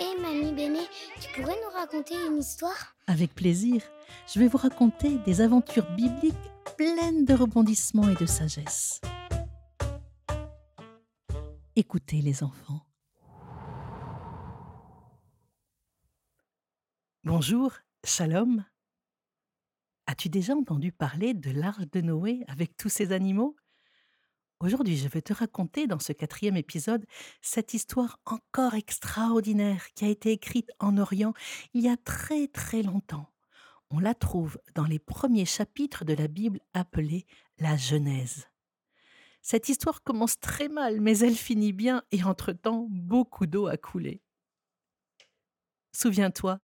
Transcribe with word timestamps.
Hé 0.00 0.20
Mamie 0.20 0.52
Béné, 0.52 0.86
tu 1.20 1.28
pourrais 1.32 1.56
nous 1.56 1.76
raconter 1.76 2.14
une 2.26 2.38
histoire? 2.38 2.94
Avec 3.08 3.34
plaisir, 3.34 3.82
je 4.32 4.38
vais 4.38 4.46
vous 4.46 4.56
raconter 4.56 5.18
des 5.26 5.40
aventures 5.40 5.90
bibliques 5.96 6.36
pleines 6.76 7.24
de 7.24 7.34
rebondissements 7.34 8.08
et 8.08 8.14
de 8.14 8.24
sagesse. 8.24 9.00
Écoutez 11.74 12.22
les 12.22 12.44
enfants. 12.44 12.80
Bonjour, 17.24 17.72
shalom. 18.04 18.64
As-tu 20.06 20.28
déjà 20.28 20.54
entendu 20.54 20.92
parler 20.92 21.34
de 21.34 21.50
l'arche 21.50 21.90
de 21.90 22.00
Noé 22.02 22.44
avec 22.46 22.76
tous 22.76 22.88
ses 22.88 23.10
animaux? 23.10 23.56
Aujourd'hui, 24.60 24.96
je 24.96 25.06
vais 25.06 25.22
te 25.22 25.32
raconter 25.32 25.86
dans 25.86 26.00
ce 26.00 26.12
quatrième 26.12 26.56
épisode 26.56 27.06
cette 27.40 27.74
histoire 27.74 28.18
encore 28.26 28.74
extraordinaire 28.74 29.86
qui 29.94 30.04
a 30.04 30.08
été 30.08 30.32
écrite 30.32 30.72
en 30.80 30.98
Orient 30.98 31.32
il 31.74 31.84
y 31.84 31.88
a 31.88 31.96
très 31.96 32.48
très 32.48 32.82
longtemps. 32.82 33.32
On 33.90 34.00
la 34.00 34.14
trouve 34.14 34.58
dans 34.74 34.84
les 34.84 34.98
premiers 34.98 35.44
chapitres 35.44 36.04
de 36.04 36.12
la 36.12 36.26
Bible 36.26 36.58
appelée 36.74 37.24
la 37.58 37.76
Genèse. 37.76 38.48
Cette 39.42 39.68
histoire 39.68 40.02
commence 40.02 40.40
très 40.40 40.68
mal, 40.68 41.00
mais 41.00 41.18
elle 41.18 41.36
finit 41.36 41.72
bien 41.72 42.02
et 42.10 42.24
entre-temps, 42.24 42.88
beaucoup 42.90 43.46
d'eau 43.46 43.68
a 43.68 43.76
coulé. 43.76 44.22
Souviens-toi, 45.92 46.58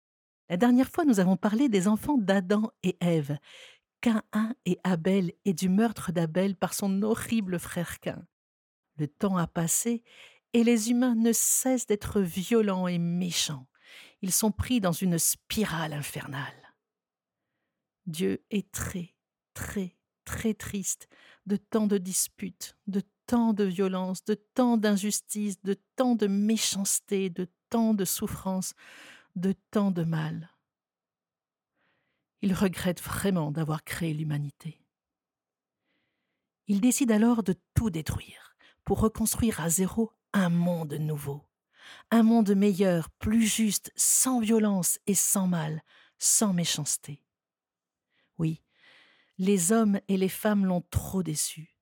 la 0.48 0.56
dernière 0.56 0.88
fois 0.88 1.04
nous 1.04 1.20
avons 1.20 1.36
parlé 1.36 1.68
des 1.68 1.88
enfants 1.88 2.16
d'Adam 2.16 2.70
et 2.82 2.96
Ève 3.00 3.36
Cain 4.02 4.24
et 4.66 4.80
Abel 4.82 5.32
et 5.44 5.54
du 5.54 5.68
meurtre 5.68 6.10
d'Abel 6.10 6.56
par 6.56 6.74
son 6.74 7.02
horrible 7.02 7.60
frère 7.60 8.00
Cain. 8.00 8.26
Le 8.96 9.06
temps 9.06 9.36
a 9.36 9.46
passé 9.46 10.02
et 10.52 10.64
les 10.64 10.90
humains 10.90 11.14
ne 11.14 11.32
cessent 11.32 11.86
d'être 11.86 12.20
violents 12.20 12.88
et 12.88 12.98
méchants. 12.98 13.68
Ils 14.20 14.32
sont 14.32 14.50
pris 14.50 14.80
dans 14.80 14.92
une 14.92 15.18
spirale 15.18 15.92
infernale. 15.92 16.74
Dieu 18.06 18.44
est 18.50 18.72
très, 18.72 19.14
très, 19.54 19.96
très 20.24 20.52
triste 20.52 21.08
de 21.46 21.54
tant 21.56 21.86
de 21.86 21.96
disputes, 21.96 22.76
de 22.88 23.02
tant 23.26 23.52
de 23.52 23.64
violence, 23.64 24.24
de 24.24 24.34
tant 24.34 24.78
d'injustice, 24.78 25.62
de 25.62 25.76
tant 25.94 26.16
de 26.16 26.26
méchanceté, 26.26 27.30
de 27.30 27.48
tant 27.70 27.94
de 27.94 28.04
souffrance, 28.04 28.74
de 29.36 29.54
tant 29.70 29.92
de 29.92 30.02
mal 30.02 30.51
il 32.42 32.54
regrette 32.54 33.00
vraiment 33.00 33.52
d'avoir 33.52 33.84
créé 33.84 34.12
l'humanité. 34.12 34.84
Il 36.66 36.80
décide 36.80 37.12
alors 37.12 37.42
de 37.42 37.54
tout 37.74 37.90
détruire 37.90 38.56
pour 38.84 39.00
reconstruire 39.00 39.60
à 39.60 39.70
zéro 39.70 40.12
un 40.32 40.48
monde 40.48 40.94
nouveau, 40.94 41.44
un 42.10 42.24
monde 42.24 42.54
meilleur, 42.54 43.10
plus 43.10 43.46
juste, 43.46 43.92
sans 43.94 44.40
violence 44.40 44.98
et 45.06 45.14
sans 45.14 45.46
mal, 45.46 45.82
sans 46.18 46.52
méchanceté. 46.52 47.22
Oui, 48.38 48.62
les 49.38 49.72
hommes 49.72 50.00
et 50.08 50.16
les 50.16 50.28
femmes 50.28 50.66
l'ont 50.66 50.84
trop 50.90 51.22
déçu. 51.22 51.76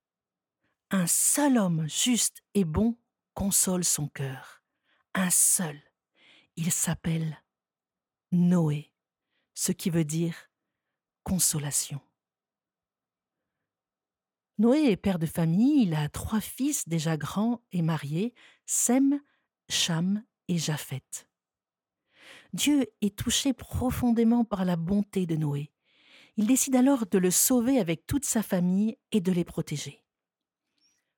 Un 0.91 1.07
seul 1.07 1.57
homme 1.57 1.89
juste 1.89 2.43
et 2.55 2.65
bon 2.65 2.99
console 3.35 3.85
son 3.85 4.09
cœur. 4.09 4.63
Un 5.15 5.31
seul. 5.31 5.81
Il 6.57 6.71
s'appelle 6.73 7.43
Noé, 8.33 8.93
ce 9.55 9.73
qui 9.73 9.89
veut 9.89 10.05
dire 10.05 10.50
consolation. 11.23 12.01
Noé 14.59 14.91
est 14.91 14.97
père 14.97 15.19
de 15.19 15.27
famille, 15.27 15.85
il 15.85 15.95
a 15.95 16.09
trois 16.11 16.41
fils 16.41 16.87
déjà 16.87 17.17
grands 17.17 17.63
et 17.73 17.81
mariés, 17.81 18.35
Sem, 18.67 19.21
Cham 19.71 20.23
et 20.49 20.59
Japheth. 20.59 21.27
Dieu 22.53 22.87
est 23.01 23.17
touché 23.17 23.53
profondément 23.53 24.45
par 24.45 24.65
la 24.65 24.77
bonté 24.77 25.25
de 25.25 25.37
Noé. 25.37 25.73
Il 26.37 26.47
décide 26.47 26.77
alors 26.77 27.07
de 27.07 27.19
le 27.19 27.31
sauver 27.31 27.79
avec 27.79 28.07
toute 28.07 28.25
sa 28.25 28.43
famille 28.43 28.99
et 29.13 29.21
de 29.21 29.33
les 29.33 29.45
protéger. 29.45 30.05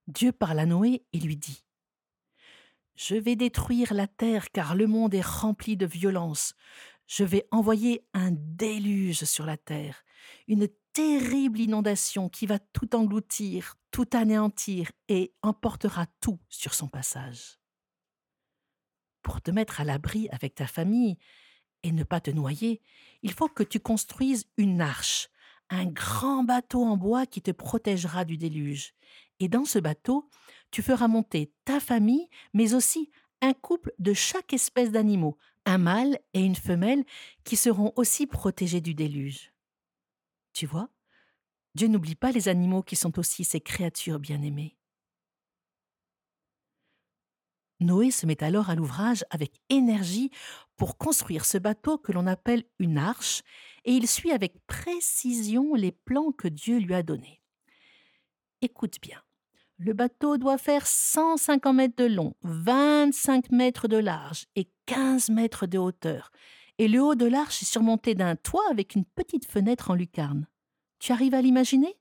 Dieu 0.06 0.32
parle 0.32 0.58
à 0.58 0.66
Noé 0.66 1.04
et 1.12 1.18
lui 1.18 1.36
dit 1.36 1.64
Je 2.94 3.14
vais 3.14 3.36
détruire 3.36 3.94
la 3.94 4.06
terre 4.06 4.50
car 4.50 4.74
le 4.74 4.86
monde 4.86 5.14
est 5.14 5.26
rempli 5.26 5.76
de 5.76 5.86
violence 5.86 6.54
je 7.06 7.24
vais 7.24 7.46
envoyer 7.50 8.06
un 8.14 8.30
déluge 8.32 9.24
sur 9.24 9.44
la 9.44 9.56
terre, 9.56 10.04
une 10.48 10.68
terrible 10.92 11.60
inondation 11.60 12.28
qui 12.28 12.46
va 12.46 12.58
tout 12.58 12.94
engloutir, 12.94 13.76
tout 13.90 14.08
anéantir 14.12 14.90
et 15.08 15.34
emportera 15.42 16.06
tout 16.20 16.38
sur 16.48 16.74
son 16.74 16.88
passage. 16.88 17.58
Pour 19.22 19.40
te 19.40 19.50
mettre 19.50 19.80
à 19.80 19.84
l'abri 19.84 20.28
avec 20.30 20.54
ta 20.54 20.66
famille 20.66 21.16
et 21.82 21.92
ne 21.92 22.04
pas 22.04 22.20
te 22.20 22.30
noyer, 22.30 22.82
il 23.22 23.32
faut 23.32 23.48
que 23.48 23.62
tu 23.62 23.80
construises 23.80 24.46
une 24.56 24.80
arche, 24.80 25.28
un 25.70 25.86
grand 25.86 26.44
bateau 26.44 26.84
en 26.84 26.96
bois 26.96 27.26
qui 27.26 27.40
te 27.40 27.50
protégera 27.50 28.24
du 28.24 28.36
déluge. 28.36 28.94
Et 29.40 29.48
dans 29.48 29.64
ce 29.64 29.78
bateau, 29.78 30.28
tu 30.70 30.82
feras 30.82 31.08
monter 31.08 31.52
ta 31.64 31.80
famille, 31.80 32.28
mais 32.52 32.74
aussi 32.74 33.10
un 33.40 33.54
couple 33.54 33.92
de 33.98 34.12
chaque 34.12 34.52
espèce 34.52 34.92
d'animaux, 34.92 35.36
un 35.66 35.78
mâle 35.78 36.18
et 36.34 36.40
une 36.40 36.56
femelle 36.56 37.04
qui 37.44 37.56
seront 37.56 37.92
aussi 37.96 38.26
protégés 38.26 38.80
du 38.80 38.94
déluge. 38.94 39.52
Tu 40.52 40.66
vois, 40.66 40.90
Dieu 41.74 41.88
n'oublie 41.88 42.14
pas 42.14 42.32
les 42.32 42.48
animaux 42.48 42.82
qui 42.82 42.96
sont 42.96 43.18
aussi 43.18 43.44
ses 43.44 43.60
créatures 43.60 44.18
bien-aimées. 44.18 44.76
Noé 47.80 48.10
se 48.10 48.26
met 48.26 48.42
alors 48.44 48.70
à 48.70 48.74
l'ouvrage 48.74 49.24
avec 49.30 49.60
énergie 49.68 50.30
pour 50.76 50.98
construire 50.98 51.44
ce 51.44 51.58
bateau 51.58 51.98
que 51.98 52.12
l'on 52.12 52.26
appelle 52.26 52.64
une 52.78 52.98
arche, 52.98 53.42
et 53.84 53.92
il 53.92 54.06
suit 54.06 54.30
avec 54.30 54.64
précision 54.66 55.74
les 55.74 55.92
plans 55.92 56.32
que 56.32 56.48
Dieu 56.48 56.78
lui 56.78 56.94
a 56.94 57.02
donnés. 57.02 57.42
Écoute 58.60 59.00
bien. 59.00 59.20
Le 59.84 59.94
bateau 59.94 60.38
doit 60.38 60.58
faire 60.58 60.86
150 60.86 61.74
mètres 61.74 61.96
de 61.96 62.04
long, 62.04 62.36
25 62.42 63.50
mètres 63.50 63.88
de 63.88 63.96
large 63.96 64.46
et 64.54 64.70
15 64.86 65.30
mètres 65.30 65.66
de 65.66 65.76
hauteur. 65.76 66.30
Et 66.78 66.86
le 66.86 67.02
haut 67.02 67.16
de 67.16 67.26
l'arche 67.26 67.62
est 67.62 67.66
surmonté 67.66 68.14
d'un 68.14 68.36
toit 68.36 68.62
avec 68.70 68.94
une 68.94 69.04
petite 69.04 69.44
fenêtre 69.44 69.90
en 69.90 69.94
lucarne. 69.94 70.46
Tu 71.00 71.10
arrives 71.10 71.34
à 71.34 71.42
l'imaginer? 71.42 71.98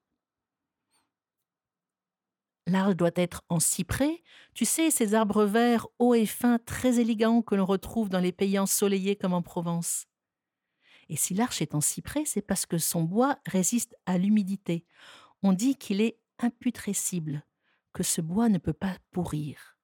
L'arche 2.68 2.96
doit 2.96 3.09
être 3.16 3.41
en 3.50 3.59
cyprès, 3.59 4.22
tu 4.53 4.66
sais, 4.66 4.91
ces 4.91 5.16
arbres 5.16 5.46
verts 5.46 5.88
hauts 5.97 6.14
et 6.14 6.28
fins 6.28 6.59
très 6.59 7.00
élégants 7.00 7.41
que 7.41 7.56
l'on 7.56 7.66
retrouve 7.66 8.09
dans 8.09 8.20
les 8.20 8.31
pays 8.31 8.59
ensoleillés 8.59 9.16
comme 9.16 9.34
en 9.34 9.41
Provence. 9.41 10.06
Et 11.09 11.16
si 11.16 11.34
l'arche 11.34 11.64
est 11.64 11.74
en 11.74 11.81
cyprès, 11.81 12.25
c'est 12.25 12.44
parce 12.44 12.68
que 12.68 12.78
son 12.78 13.02
bois 13.02 13.40
résiste 13.47 13.96
à 14.06 14.20
l'humidité. 14.20 14.86
On 15.41 15.52
dit 15.52 15.78
qu'il 15.78 16.00
est 16.00 16.20
imputrescible 16.38 17.44
que 17.94 18.03
ce 18.03 18.22
bois 18.22 18.50
ne 18.50 18.57
peut 18.57 18.74
pas 18.74 18.97
pourrir. 19.12 19.78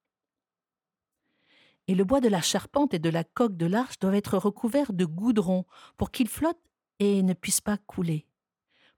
Et 1.87 1.95
le 1.95 2.03
bois 2.03 2.19
de 2.19 2.27
la 2.27 2.41
charpente 2.41 2.93
et 2.93 2.99
de 2.99 3.09
la 3.09 3.23
coque 3.23 3.55
de 3.55 3.65
l'arche 3.65 3.99
doivent 3.99 4.15
être 4.15 4.37
recouverts 4.37 4.93
de 4.93 5.05
goudron 5.05 5.65
pour 5.95 6.11
qu'il 6.11 6.27
flotte 6.27 6.59
et 6.99 7.23
ne 7.23 7.33
puisse 7.33 7.61
pas 7.61 7.77
couler, 7.77 8.27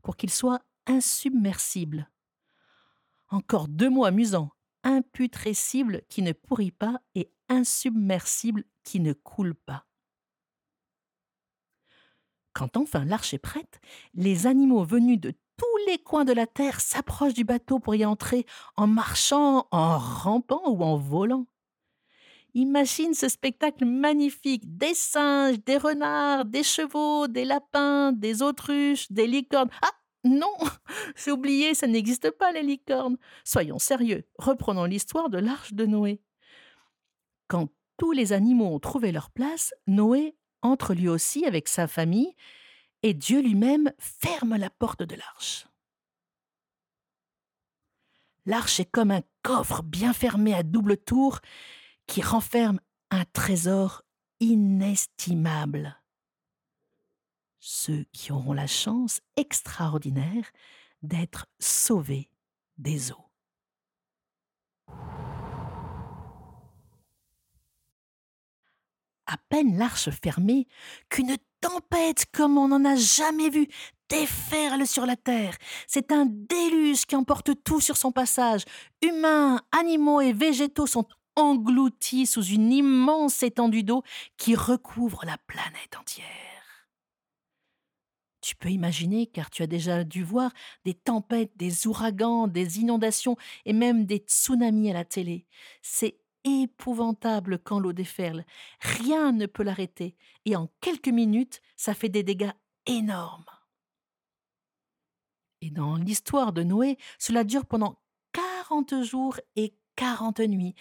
pour 0.02 0.18
qu'il 0.18 0.32
soit 0.32 0.62
insubmersible. 0.88 2.10
Encore 3.30 3.68
deux 3.68 3.90
mots 3.90 4.06
amusants 4.06 4.52
imputrescible 4.84 6.02
qui 6.10 6.22
ne 6.22 6.32
pourrit 6.32 6.72
pas 6.72 7.02
et 7.16 7.32
insubmersible 7.50 8.64
qui 8.84 9.00
ne 9.00 9.14
coule 9.14 9.56
pas. 9.56 9.86
Quand 12.54 12.78
enfin 12.78 13.06
l'arche 13.06 13.34
est 13.34 13.40
prête, 13.40 13.80
les 14.14 14.48
animaux 14.48 14.84
venus 14.84 15.20
de 15.20 15.34
tous 15.60 15.78
les 15.88 15.98
coins 15.98 16.26
de 16.26 16.34
la 16.34 16.48
terre 16.48 16.80
s'approchent 16.80 17.34
du 17.34 17.44
bateau 17.44 17.80
pour 17.80 17.94
y 17.94 18.06
entrer 18.06 18.46
en 18.78 18.88
marchant, 18.88 19.68
en 19.72 19.98
rampant 19.98 20.64
ou 20.66 20.82
en 20.84 20.96
volant. 20.96 21.46
Imagine 22.56 23.14
ce 23.14 23.30
spectacle 23.30 23.86
magnifique, 23.86 24.78
des 24.78 24.96
singes, 24.96 25.64
des 25.64 25.78
renards, 25.78 26.46
des 26.46 26.64
chevaux, 26.64 27.28
des 27.28 27.46
lapins, 27.46 28.12
des 28.12 28.42
autruches, 28.42 29.12
des 29.12 29.28
licornes. 29.28 29.70
Ah 29.84 29.92
non, 30.24 30.56
j'ai 31.16 31.32
oublié, 31.32 31.74
ça 31.76 31.88
n'existe 31.88 32.32
pas 32.32 32.52
les 32.52 32.64
licornes. 32.64 33.18
Soyons 33.44 33.80
sérieux, 33.80 34.26
reprenons 34.38 34.86
l'histoire 34.86 35.30
de 35.30 35.38
l'arche 35.38 35.74
de 35.74 35.86
Noé. 35.86 36.22
Quand 37.48 37.68
tous 37.98 38.14
les 38.14 38.34
animaux 38.34 38.74
ont 38.74 38.80
trouvé 38.80 39.12
leur 39.12 39.30
place, 39.30 39.74
Noé 39.86 40.36
entre 40.62 40.94
lui 40.94 41.08
aussi 41.08 41.46
avec 41.46 41.68
sa 41.68 41.88
famille 41.88 42.34
et 43.04 43.14
Dieu 43.14 43.42
lui-même 43.42 43.92
ferme 43.98 44.56
la 44.56 44.70
porte 44.70 45.04
de 45.04 45.16
l'arche. 45.16 45.68
L'arche 48.46 48.80
est 48.80 48.90
comme 48.90 49.12
un 49.12 49.22
coffre 49.44 49.84
bien 49.84 50.14
fermé 50.14 50.54
à 50.54 50.64
double 50.64 50.98
tour 50.98 51.40
qui 52.08 52.22
renferme 52.22 52.80
un 53.12 53.26
trésor 53.26 54.04
inestimable. 54.40 56.02
Ceux 57.60 58.06
qui 58.12 58.32
auront 58.32 58.54
la 58.54 58.68
chance 58.68 59.22
extraordinaire 59.36 60.52
d'être 61.02 61.48
sauvés 61.60 62.30
des 62.78 63.12
eaux. 63.12 63.30
à 69.30 69.38
peine 69.50 69.78
l'arche 69.78 70.10
fermée, 70.10 70.68
qu'une 71.10 71.30
tempête 71.62 72.26
comme 72.34 72.58
on 72.58 72.70
n'en 72.70 72.86
a 72.86 72.96
jamais 72.96 73.50
vu 73.50 73.68
déferle 74.10 74.88
sur 74.88 75.06
la 75.06 75.16
terre. 75.16 75.56
C'est 75.88 76.12
un 76.12 76.26
déluge 76.26 77.06
qui 77.06 77.16
emporte 77.16 77.52
tout 77.64 77.80
sur 77.80 77.96
son 77.96 78.12
passage. 78.12 78.64
Humains, 79.02 79.62
animaux 79.72 80.22
et 80.22 80.34
végétaux 80.34 80.88
sont 80.88 81.06
engloutis 81.36 82.26
sous 82.26 82.44
une 82.44 82.72
immense 82.72 83.44
étendue 83.44 83.84
d'eau 83.84 84.04
qui 84.38 84.56
recouvre 84.56 85.24
la 85.26 85.38
planète 85.38 85.96
entière. 86.00 86.26
Tu 88.42 88.56
peux 88.56 88.70
imaginer, 88.70 89.28
car 89.28 89.50
tu 89.50 89.64
as 89.64 89.68
déjà 89.68 90.04
dû 90.04 90.24
voir 90.24 90.52
des 90.86 90.94
tempêtes, 90.94 91.52
des 91.58 91.88
ouragans, 91.88 92.48
des 92.48 92.80
inondations 92.80 93.36
et 93.66 93.74
même 93.74 94.06
des 94.06 94.18
tsunamis 94.18 94.90
à 94.92 94.94
la 94.94 95.06
télé. 95.06 95.46
C'est 95.82 96.18
épouvantable 96.64 97.60
quand 97.60 97.80
l'eau 97.80 97.94
déferle. 97.94 98.46
Rien 98.82 99.32
ne 99.32 99.46
peut 99.46 99.64
l'arrêter. 99.64 100.16
Et 100.46 100.56
en 100.56 100.70
quelques 100.82 101.10
minutes, 101.10 101.62
ça 101.76 101.94
fait 101.94 102.10
des 102.10 102.24
dégâts 102.24 102.52
énormes. 102.86 103.46
Et 105.62 105.72
dans 105.72 105.96
l'histoire 105.96 106.54
de 106.54 106.64
Noé, 106.64 106.98
cela 107.18 107.44
dure 107.44 107.66
pendant 107.66 108.02
quarante 108.32 109.04
jours 109.04 109.38
et 109.56 109.74
quarante 109.96 110.40
nuits. 110.40 110.76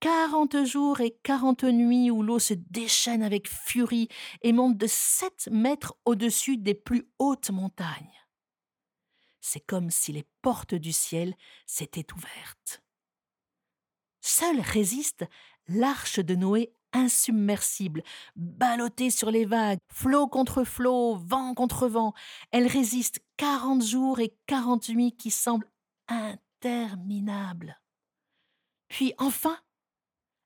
Quarante 0.00 0.64
jours 0.64 1.00
et 1.00 1.18
quarante 1.22 1.64
nuits 1.64 2.10
où 2.10 2.22
l'eau 2.22 2.38
se 2.38 2.54
déchaîne 2.54 3.22
avec 3.22 3.48
furie 3.48 4.08
et 4.42 4.52
monte 4.52 4.76
de 4.76 4.86
sept 4.86 5.48
mètres 5.50 5.96
au-dessus 6.04 6.58
des 6.58 6.74
plus 6.74 7.08
hautes 7.18 7.50
montagnes. 7.50 8.12
C'est 9.40 9.60
comme 9.60 9.90
si 9.90 10.12
les 10.12 10.26
portes 10.42 10.74
du 10.74 10.92
ciel 10.92 11.34
s'étaient 11.66 12.06
ouvertes. 12.14 12.83
Seule 14.26 14.60
résiste 14.60 15.26
l'arche 15.68 16.18
de 16.18 16.34
Noé 16.34 16.72
insubmersible, 16.94 18.02
ballottée 18.36 19.10
sur 19.10 19.30
les 19.30 19.44
vagues, 19.44 19.80
flot 19.92 20.28
contre 20.28 20.64
flot, 20.64 21.16
vent 21.16 21.52
contre 21.52 21.88
vent. 21.88 22.14
Elle 22.50 22.66
résiste 22.66 23.20
quarante 23.36 23.84
jours 23.84 24.20
et 24.20 24.34
quarante 24.46 24.88
nuits 24.88 25.14
qui 25.14 25.30
semblent 25.30 25.70
interminables. 26.08 27.78
Puis 28.88 29.12
enfin, 29.18 29.58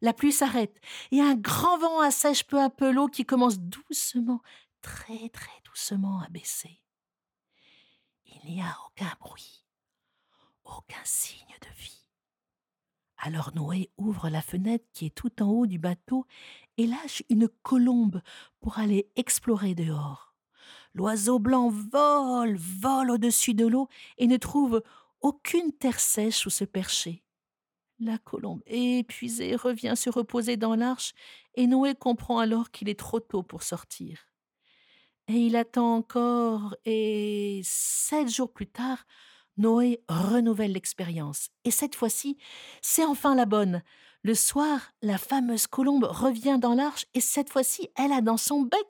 la 0.01 0.13
pluie 0.13 0.33
s'arrête 0.33 0.77
et 1.13 1.21
un 1.21 1.37
grand 1.37 1.79
vent 1.79 2.01
assèche 2.01 2.49
peu 2.49 2.61
à 2.61 2.71
peu 2.71 2.91
l'eau 2.91 3.07
qui 3.07 3.25
commence 3.25 3.61
doucement, 3.61 4.43
très 4.83 5.29
très 5.29 5.63
doucement 5.65 6.21
à 6.21 6.29
baisser. 6.31 6.83
Il 8.27 8.55
n'y 8.55 8.61
a 8.61 8.77
aucun 8.89 9.15
bruit, 9.21 9.65
aucun 10.65 11.05
signe 11.05 11.55
de 11.61 11.81
vie. 11.81 12.08
Alors 13.19 13.51
Noé 13.55 13.91
ouvre 13.99 14.29
la 14.29 14.41
fenêtre 14.41 14.85
qui 14.93 15.07
est 15.07 15.15
tout 15.15 15.43
en 15.43 15.49
haut 15.49 15.67
du 15.67 15.79
bateau 15.79 16.25
et 16.77 16.87
lâche 16.87 17.23
une 17.29 17.49
colombe 17.63 18.23
pour 18.61 18.79
aller 18.79 19.11
explorer 19.17 19.75
dehors. 19.75 20.35
L'oiseau 20.95 21.39
blanc 21.39 21.69
vole, 21.69 22.57
vole 22.57 23.11
au-dessus 23.11 23.55
de 23.55 23.67
l'eau 23.67 23.89
et 24.19 24.27
ne 24.27 24.37
trouve 24.37 24.83
aucune 25.21 25.73
terre 25.73 25.99
sèche 26.01 26.47
où 26.47 26.51
se 26.51 26.65
percher. 26.65 27.25
La 27.99 28.19
colombe, 28.19 28.63
épuisée, 28.67 29.57
revient 29.57 29.95
se 29.97 30.09
reposer 30.09 30.57
dans 30.57 30.77
l'arche 30.77 31.13
et 31.55 31.67
Noé 31.67 31.97
comprend 31.97 32.39
alors 32.39 32.71
qu'il 32.71 32.89
est 32.89 32.99
trop 32.99 33.19
tôt 33.19 33.43
pour 33.43 33.65
sortir. 33.65 34.29
Et 35.27 35.35
il 35.35 35.57
attend 35.57 35.97
encore 35.97 36.77
et 36.85 37.61
sept 37.65 38.29
jours 38.29 38.53
plus 38.53 38.69
tard, 38.69 39.05
Noé 39.59 40.01
renouvelle 40.09 40.73
l'expérience. 40.73 41.51
Et 41.65 41.71
cette 41.71 41.95
fois-ci, 41.95 42.39
c'est 42.81 43.05
enfin 43.05 43.35
la 43.35 43.45
bonne. 43.45 43.83
Le 44.23 44.35
soir, 44.35 44.81
la 45.03 45.19
fameuse 45.19 45.67
colombe 45.67 46.05
revient 46.05 46.59
dans 46.61 46.75
l'arche 46.75 47.07
et 47.15 47.21
cette 47.21 47.51
fois-ci, 47.51 47.89
elle 47.97 48.13
a 48.13 48.21
dans 48.21 48.37
son 48.37 48.63
bec 48.63 48.87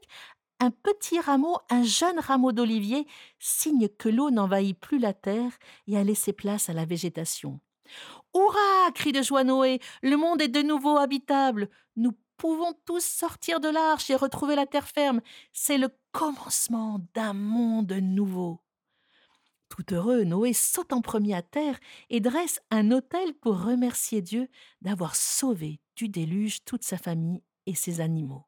un 0.61 0.71
petit 0.71 1.21
rameau, 1.21 1.57
un 1.71 1.83
jeune 1.83 2.19
rameau 2.19 2.53
d'olivier, 2.53 3.07
signe 3.39 3.89
que 3.89 4.09
l'eau 4.09 4.31
n'envahit 4.31 4.79
plus 4.79 4.99
la 4.99 5.13
terre 5.13 5.53
et 5.87 5.97
a 5.97 6.05
laissé 6.05 6.33
place 6.33 6.69
à 6.69 6.73
la 6.73 6.85
végétation. 6.85 7.61
Hurrah 8.35 8.93
crie 8.95 9.13
de 9.13 9.23
joie 9.23 9.45
Noé, 9.45 9.81
le 10.03 10.17
monde 10.17 10.43
est 10.43 10.49
de 10.49 10.63
nouveau 10.63 10.97
habitable. 10.97 11.69
Nous 11.97 12.13
pouvons 12.37 12.75
tous 12.85 13.05
sortir 13.05 13.61
de 13.61 13.69
l'arche 13.69 14.11
et 14.11 14.17
retrouver 14.17 14.57
la 14.57 14.67
terre 14.67 14.89
ferme. 14.89 15.21
C'est 15.53 15.79
le 15.79 15.89
commencement 16.13 17.01
d'un 17.15 17.33
monde 17.33 17.93
nouveau. 17.93 18.61
Tout 19.79 19.95
heureux, 19.95 20.25
Noé 20.25 20.55
saute 20.55 20.93
en 20.93 21.01
premier 21.01 21.35
à 21.35 21.43
terre 21.43 21.79
et 22.11 22.19
dresse 22.19 22.61
un 22.73 22.91
autel 22.91 23.33
pour 23.35 23.63
remercier 23.63 24.23
Dieu 24.23 24.49
d'avoir 24.81 25.15
sauvé 25.15 25.81
du 25.95 26.09
déluge 26.09 26.65
toute 26.65 26.83
sa 26.83 26.99
famille 26.99 27.45
et 27.65 27.77
ses 27.77 28.01
animaux. 28.01 28.45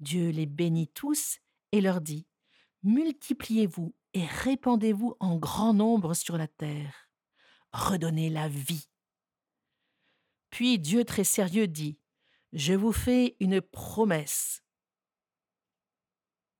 Dieu 0.00 0.30
les 0.30 0.46
bénit 0.46 0.88
tous 0.88 1.38
et 1.70 1.80
leur 1.80 2.00
dit 2.00 2.26
Multipliez-vous 2.82 3.94
et 4.14 4.26
répandez-vous 4.26 5.14
en 5.20 5.36
grand 5.36 5.72
nombre 5.74 6.14
sur 6.14 6.36
la 6.38 6.48
terre. 6.48 7.08
Redonnez 7.72 8.30
la 8.30 8.48
vie. 8.48 8.88
Puis 10.50 10.80
Dieu 10.80 11.04
très 11.04 11.22
sérieux 11.22 11.68
dit 11.68 12.00
Je 12.52 12.74
vous 12.74 12.92
fais 12.92 13.36
une 13.38 13.60
promesse. 13.60 14.64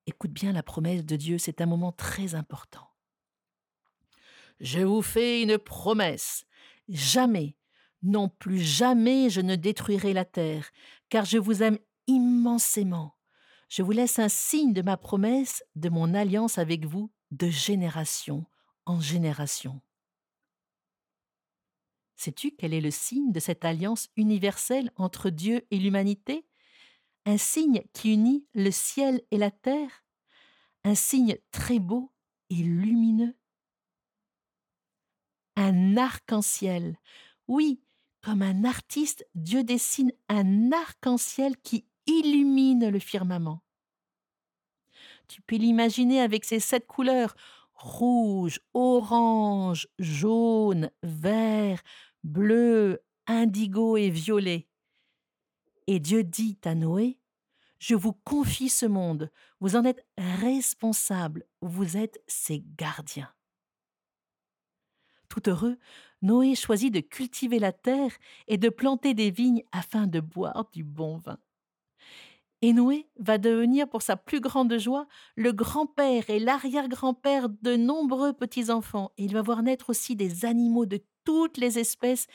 Écoute 0.06 0.30
bien 0.30 0.52
la 0.52 0.62
promesse 0.62 1.04
de 1.04 1.16
Dieu, 1.16 1.38
c'est 1.38 1.60
un 1.60 1.66
moment 1.66 1.90
très 1.90 2.36
important. 2.36 2.93
Je 4.60 4.80
vous 4.80 5.02
fais 5.02 5.42
une 5.42 5.58
promesse. 5.58 6.44
Jamais, 6.88 7.56
non 8.02 8.28
plus 8.28 8.60
jamais 8.60 9.30
je 9.30 9.40
ne 9.40 9.56
détruirai 9.56 10.12
la 10.12 10.24
terre, 10.24 10.70
car 11.08 11.24
je 11.24 11.38
vous 11.38 11.62
aime 11.62 11.78
immensément. 12.06 13.16
Je 13.68 13.82
vous 13.82 13.92
laisse 13.92 14.18
un 14.18 14.28
signe 14.28 14.72
de 14.72 14.82
ma 14.82 14.96
promesse, 14.96 15.64
de 15.74 15.88
mon 15.88 16.14
alliance 16.14 16.58
avec 16.58 16.84
vous, 16.84 17.10
de 17.30 17.48
génération 17.48 18.44
en 18.86 19.00
génération. 19.00 19.80
Sais-tu 22.16 22.52
quel 22.52 22.72
est 22.72 22.80
le 22.80 22.90
signe 22.90 23.32
de 23.32 23.40
cette 23.40 23.64
alliance 23.64 24.08
universelle 24.16 24.90
entre 24.96 25.30
Dieu 25.30 25.66
et 25.70 25.78
l'humanité? 25.78 26.46
Un 27.26 27.38
signe 27.38 27.82
qui 27.92 28.12
unit 28.12 28.46
le 28.54 28.70
ciel 28.70 29.22
et 29.30 29.38
la 29.38 29.50
terre? 29.50 30.04
Un 30.84 30.94
signe 30.94 31.36
très 31.50 31.78
beau 31.78 32.12
et 32.50 32.56
lumineux? 32.56 33.34
Un 35.64 35.96
arc-en-ciel. 35.96 36.96
Oui, 37.48 37.80
comme 38.22 38.42
un 38.42 38.64
artiste, 38.64 39.26
Dieu 39.34 39.64
dessine 39.64 40.12
un 40.28 40.72
arc-en-ciel 40.72 41.56
qui 41.58 41.86
illumine 42.06 42.88
le 42.88 42.98
firmament. 42.98 43.62
Tu 45.28 45.40
peux 45.42 45.56
l'imaginer 45.56 46.20
avec 46.20 46.44
ses 46.44 46.60
sept 46.60 46.86
couleurs 46.86 47.34
rouge, 47.74 48.60
orange, 48.72 49.88
jaune, 49.98 50.90
vert, 51.02 51.82
bleu, 52.22 53.02
indigo 53.26 53.96
et 53.96 54.10
violet. 54.10 54.68
Et 55.86 55.98
Dieu 55.98 56.24
dit 56.24 56.58
à 56.64 56.74
Noé, 56.74 57.18
Je 57.78 57.94
vous 57.94 58.12
confie 58.12 58.68
ce 58.68 58.86
monde, 58.86 59.30
vous 59.60 59.76
en 59.76 59.84
êtes 59.84 60.06
responsable, 60.16 61.44
vous 61.60 61.96
êtes 61.96 62.22
ses 62.26 62.64
gardiens. 62.78 63.33
Tout 65.34 65.50
heureux, 65.50 65.78
Noé 66.22 66.54
choisit 66.54 66.94
de 66.94 67.00
cultiver 67.00 67.58
la 67.58 67.72
terre 67.72 68.12
et 68.46 68.56
de 68.56 68.68
planter 68.68 69.14
des 69.14 69.32
vignes 69.32 69.64
afin 69.72 70.06
de 70.06 70.20
boire 70.20 70.68
du 70.72 70.84
bon 70.84 71.16
vin. 71.16 71.38
Et 72.62 72.72
Noé 72.72 73.08
va 73.18 73.38
devenir 73.38 73.88
pour 73.88 74.02
sa 74.02 74.16
plus 74.16 74.40
grande 74.40 74.78
joie 74.78 75.08
le 75.34 75.52
grand-père 75.52 76.30
et 76.30 76.38
l'arrière-grand-père 76.38 77.48
de 77.48 77.74
nombreux 77.74 78.32
petits-enfants. 78.32 79.10
Et 79.18 79.24
il 79.24 79.32
va 79.32 79.42
voir 79.42 79.64
naître 79.64 79.90
aussi 79.90 80.14
des 80.14 80.44
animaux 80.44 80.86
de 80.86 81.02
toutes 81.24 81.58
les 81.58 81.80
espèces 81.80 82.28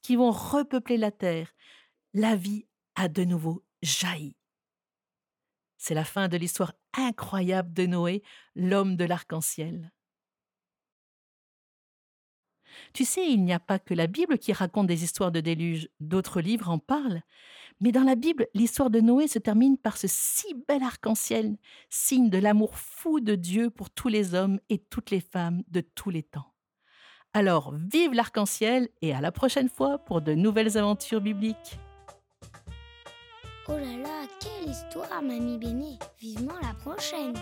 qui 0.00 0.14
vont 0.14 0.30
repeupler 0.30 0.96
la 0.96 1.10
terre. 1.10 1.52
La 2.12 2.36
vie 2.36 2.66
a 2.94 3.08
de 3.08 3.24
nouveau 3.24 3.64
jailli. 3.82 4.36
C'est 5.76 5.94
la 5.94 6.04
fin 6.04 6.28
de 6.28 6.36
l'histoire 6.36 6.74
incroyable 6.96 7.72
de 7.72 7.86
Noé, 7.86 8.22
l'homme 8.54 8.94
de 8.94 9.04
l'arc-en-ciel. 9.04 9.90
Tu 12.92 13.04
sais, 13.04 13.26
il 13.26 13.44
n'y 13.44 13.52
a 13.52 13.60
pas 13.60 13.78
que 13.78 13.94
la 13.94 14.06
Bible 14.06 14.38
qui 14.38 14.52
raconte 14.52 14.86
des 14.86 15.04
histoires 15.04 15.32
de 15.32 15.40
déluge, 15.40 15.88
d'autres 16.00 16.40
livres 16.40 16.70
en 16.70 16.78
parlent. 16.78 17.22
Mais 17.80 17.92
dans 17.92 18.04
la 18.04 18.14
Bible, 18.14 18.46
l'histoire 18.54 18.90
de 18.90 19.00
Noé 19.00 19.26
se 19.28 19.38
termine 19.38 19.76
par 19.76 19.96
ce 19.96 20.06
si 20.08 20.54
bel 20.68 20.82
arc-en-ciel, 20.82 21.56
signe 21.90 22.30
de 22.30 22.38
l'amour 22.38 22.76
fou 22.76 23.20
de 23.20 23.34
Dieu 23.34 23.70
pour 23.70 23.90
tous 23.90 24.08
les 24.08 24.34
hommes 24.34 24.60
et 24.68 24.78
toutes 24.78 25.10
les 25.10 25.20
femmes 25.20 25.62
de 25.68 25.80
tous 25.80 26.10
les 26.10 26.22
temps. 26.22 26.54
Alors, 27.32 27.74
vive 27.74 28.12
l'arc-en-ciel 28.12 28.88
et 29.02 29.12
à 29.12 29.20
la 29.20 29.32
prochaine 29.32 29.68
fois 29.68 29.98
pour 29.98 30.20
de 30.20 30.34
nouvelles 30.34 30.78
aventures 30.78 31.20
bibliques. 31.20 31.78
Oh 33.66 33.72
là 33.72 33.96
là, 33.96 34.26
quelle 34.40 34.70
histoire, 34.70 35.20
Mamie 35.22 35.58
Béné 35.58 35.98
Vivement 36.20 36.58
la 36.62 36.74
prochaine 36.74 37.34